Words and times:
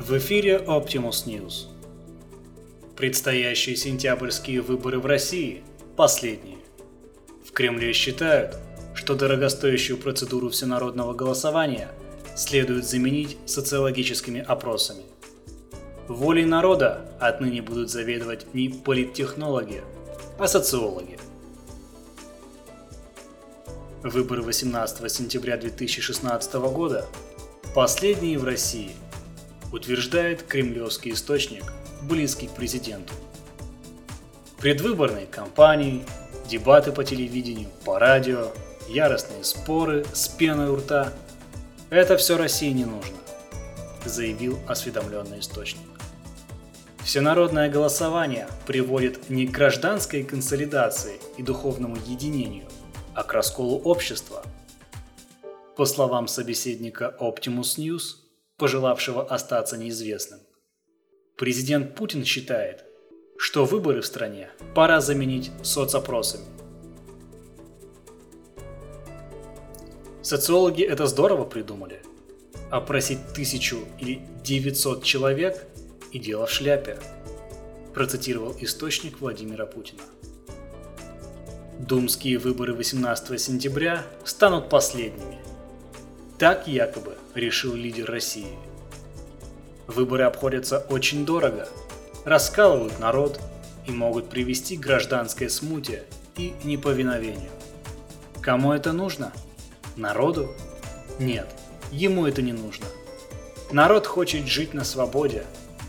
В 0.00 0.16
эфире 0.16 0.56
Optimus 0.66 1.26
News. 1.26 1.66
Предстоящие 2.96 3.76
сентябрьские 3.76 4.62
выборы 4.62 4.98
в 4.98 5.04
России– 5.04 5.62
последние. 5.96 6.56
В 7.46 7.52
Кремле 7.52 7.92
считают, 7.92 8.56
что 8.94 9.14
дорогостоящую 9.14 9.98
процедуру 9.98 10.48
всенародного 10.48 11.12
голосования 11.12 11.90
следует 12.34 12.86
заменить 12.86 13.36
социологическими 13.44 14.40
опросами. 14.40 15.02
Волей 16.08 16.46
народа 16.46 17.06
отныне 17.20 17.60
будут 17.60 17.90
заведовать 17.90 18.54
не 18.54 18.70
политтехнологи, 18.70 19.82
а 20.38 20.48
социологи. 20.48 21.18
Выборы 24.02 24.40
18 24.40 25.12
сентября 25.12 25.58
2016 25.58 26.54
года– 26.54 27.06
последние 27.74 28.38
в 28.38 28.44
России– 28.44 28.92
утверждает 29.72 30.42
кремлевский 30.42 31.12
источник, 31.12 31.64
близкий 32.02 32.48
к 32.48 32.52
президенту. 32.52 33.12
Предвыборные 34.58 35.26
кампании, 35.26 36.04
дебаты 36.48 36.92
по 36.92 37.04
телевидению, 37.04 37.68
по 37.84 37.98
радио, 37.98 38.52
яростные 38.88 39.44
споры 39.44 40.04
с 40.12 40.28
пеной 40.28 40.68
у 40.68 40.76
рта– 40.76 41.12
это 41.90 42.16
все 42.16 42.36
России 42.36 42.70
не 42.70 42.84
нужно, 42.84 43.16
заявил 44.04 44.60
осведомленный 44.68 45.40
источник. 45.40 45.82
Всенародное 47.02 47.68
голосование 47.68 48.46
приводит 48.66 49.28
не 49.28 49.48
к 49.48 49.50
гражданской 49.50 50.22
консолидации 50.22 51.18
и 51.36 51.42
духовному 51.42 51.96
единению, 52.06 52.66
а 53.14 53.24
к 53.24 53.32
расколу 53.32 53.80
общества. 53.80 54.44
По 55.76 55.84
словам 55.84 56.28
собеседника 56.28 57.16
Optimus 57.18 57.78
News, 57.78 58.19
пожелавшего 58.60 59.24
остаться 59.24 59.78
неизвестным. 59.78 60.40
Президент 61.38 61.94
Путин 61.94 62.26
считает, 62.26 62.84
что 63.38 63.64
выборы 63.64 64.02
в 64.02 64.06
стране 64.06 64.50
пора 64.74 65.00
заменить 65.00 65.50
соцопросами. 65.62 66.44
Социологи 70.22 70.84
это 70.84 71.06
здорово 71.06 71.44
придумали. 71.46 72.02
Опросить 72.70 73.32
тысячу 73.34 73.78
или 73.98 74.20
900 74.44 75.02
человек 75.04 75.66
и 76.12 76.18
дело 76.18 76.44
в 76.44 76.50
шляпе, 76.50 76.98
процитировал 77.94 78.54
источник 78.60 79.20
Владимира 79.20 79.64
Путина. 79.64 80.02
Думские 81.78 82.36
выборы 82.36 82.74
18 82.74 83.40
сентября 83.40 84.04
станут 84.24 84.68
последними– 84.68 85.38
так 86.40 86.66
якобы 86.66 87.18
решил 87.34 87.74
лидер 87.74 88.10
России. 88.10 88.56
Выборы 89.86 90.24
обходятся 90.24 90.78
очень 90.88 91.26
дорого, 91.26 91.68
раскалывают 92.24 92.98
народ 92.98 93.38
и 93.86 93.90
могут 93.90 94.30
привести 94.30 94.78
к 94.78 94.80
гражданской 94.80 95.50
смуте 95.50 96.04
и 96.38 96.54
неповиновению. 96.64 97.50
Кому 98.40 98.72
это 98.72 98.92
нужно? 98.92 99.34
Народу? 99.96 100.48
Нет, 101.18 101.46
ему 101.92 102.26
это 102.26 102.40
не 102.40 102.54
нужно. 102.54 102.86
Народ 103.70 104.06
хочет 104.06 104.46
жить 104.46 104.72
на 104.72 104.84
свободе, 104.84 105.44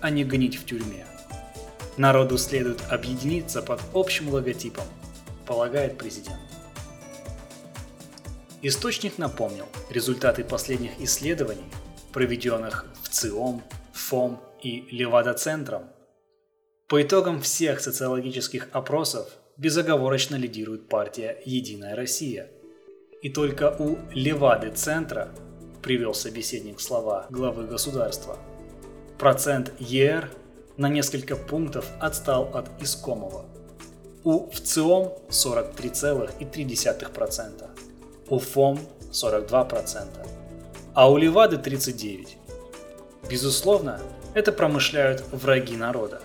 а 0.00 0.10
не 0.10 0.24
гнить 0.24 0.56
в 0.56 0.64
тюрьме. 0.64 1.06
Народу 1.96 2.36
следует 2.36 2.80
объединиться 2.90 3.62
под 3.62 3.80
общим 3.94 4.28
логотипом, 4.28 4.86
полагает 5.46 5.98
президент. 5.98 6.40
Источник 8.64 9.18
напомнил 9.18 9.66
результаты 9.90 10.44
последних 10.44 10.92
исследований, 11.00 11.64
проведенных 12.12 12.86
в 13.02 13.08
ЦИОМ, 13.08 13.60
ФОМ 13.92 14.40
и 14.62 14.82
Левада-центром. 14.92 15.86
По 16.86 17.02
итогам 17.02 17.40
всех 17.40 17.80
социологических 17.80 18.68
опросов 18.70 19.28
безоговорочно 19.56 20.36
лидирует 20.36 20.88
партия 20.88 21.42
«Единая 21.44 21.96
Россия». 21.96 22.52
И 23.20 23.30
только 23.30 23.74
у 23.76 23.98
Левады-центра, 24.12 25.34
привел 25.82 26.14
собеседник 26.14 26.80
слова 26.80 27.26
главы 27.30 27.66
государства, 27.66 28.38
процент 29.18 29.72
ЕР 29.80 30.30
на 30.76 30.88
несколько 30.88 31.34
пунктов 31.34 31.90
отстал 31.98 32.48
от 32.54 32.70
искомого. 32.80 33.44
У 34.22 34.48
ВЦИОМ 34.50 35.14
43,3%, 35.30 37.71
у 38.32 38.38
ФОМ 38.38 38.80
42%, 39.12 40.06
а 40.94 41.10
у 41.10 41.18
Левады 41.18 41.56
39%. 41.56 42.28
Безусловно, 43.28 44.00
это 44.32 44.52
промышляют 44.52 45.22
враги 45.32 45.76
народа. 45.76 46.22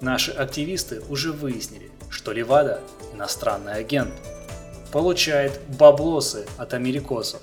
Наши 0.00 0.32
активисты 0.32 1.02
уже 1.08 1.30
выяснили, 1.30 1.92
что 2.10 2.32
Левада– 2.32 2.80
иностранный 3.14 3.74
агент, 3.74 4.12
получает 4.90 5.60
баблосы 5.78 6.46
от 6.58 6.74
америкосов. 6.74 7.42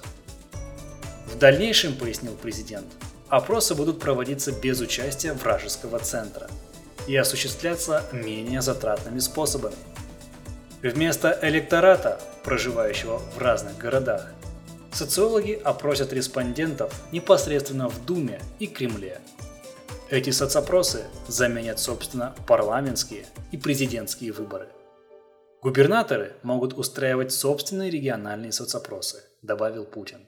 В 1.34 1.38
дальнейшем, 1.38 1.96
пояснил 1.96 2.34
президент, 2.34 2.88
опросы 3.30 3.74
будут 3.74 4.02
проводиться 4.02 4.52
без 4.52 4.82
участия 4.82 5.32
вражеского 5.32 6.00
центра 6.00 6.50
и 7.08 7.16
осуществляться 7.16 8.04
менее 8.12 8.62
затратными 8.62 9.20
способами– 9.20 9.78
Вместо 10.84 11.38
электората, 11.44 12.20
проживающего 12.44 13.20
в 13.20 13.38
разных 13.38 13.78
городах, 13.78 14.32
социологи 14.92 15.54
опросят 15.54 16.14
респондентов 16.14 16.94
непосредственно 17.12 17.90
в 17.90 18.06
Думе 18.06 18.42
и 18.60 18.68
Кремле. 18.68 19.20
Эти 20.10 20.30
соцопросы 20.32 21.06
заменят, 21.28 21.80
собственно, 21.80 22.36
парламентские 22.48 23.26
и 23.52 23.58
президентские 23.58 24.34
выборы. 24.34 24.68
Губернаторы 25.62 26.34
могут 26.44 26.74
устраивать 26.74 27.32
собственные 27.32 27.92
региональные 27.92 28.52
соцопросы, 28.52 29.24
добавил 29.42 29.86
Путин. 29.86 30.26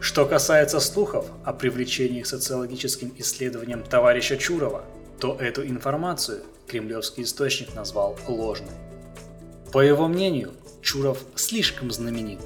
Что 0.00 0.26
касается 0.26 0.80
слухов 0.80 1.26
о 1.44 1.52
привлечении 1.52 2.22
к 2.22 2.26
социологическим 2.26 3.14
исследованиям 3.18 3.84
товарища 3.84 4.36
Чурова, 4.36 4.84
то 5.22 5.36
эту 5.36 5.64
информацию 5.64 6.42
кремлевский 6.66 7.22
источник 7.22 7.76
назвал 7.76 8.18
ложной. 8.26 8.74
По 9.72 9.78
его 9.78 10.08
мнению, 10.08 10.52
Чуров 10.82 11.20
слишком 11.36 11.92
знаменит. 11.92 12.40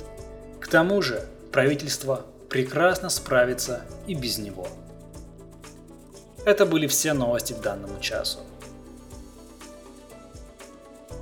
К 0.61 0.69
тому 0.69 1.01
же 1.01 1.27
правительство 1.53 2.27
прекрасно 2.51 3.09
справится 3.09 3.83
и 4.07 4.13
без 4.13 4.37
него. 4.37 4.69
Это 6.45 6.67
были 6.67 6.87
все 6.87 7.15
новости 7.15 7.55
к 7.55 7.63
данному 7.63 7.99
часу. 8.01 8.41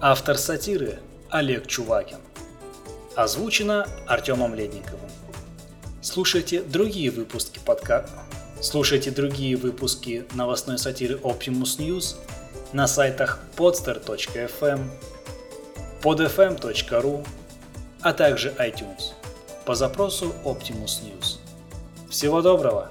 Автор 0.01 0.37
сатиры 0.37 0.99
Олег 1.31 1.69
Чувакин. 1.69 2.19
Озвучено 3.15 3.87
Артемом 4.09 4.57
Ледниковым. 4.57 5.11
Слушайте 6.03 6.63
другие 6.63 7.13
выпуски 7.13 7.61
подкаста. 7.65 8.25
Слушайте 8.65 9.11
другие 9.11 9.57
выпуски 9.57 10.25
новостной 10.33 10.79
сатиры 10.79 11.17
Optimus 11.17 11.79
News 11.79 12.17
на 12.73 12.87
сайтах 12.87 13.41
podster.fm, 13.59 14.81
podfm.ru, 16.01 17.27
а 18.01 18.13
также 18.15 18.55
iTunes 18.59 19.13
по 19.67 19.75
запросу 19.75 20.35
Optimus 20.47 21.03
News. 21.05 21.37
Всего 22.09 22.41
доброго! 22.41 22.91